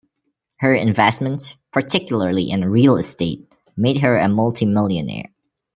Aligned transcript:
Her 0.55 0.73
investments, 0.73 1.57
particularly 1.71 2.49
in 2.49 2.65
real 2.71 2.97
estate, 2.97 3.47
made 3.77 3.99
her 3.99 4.17
a 4.17 4.27
multi-millionaire. 4.27 5.29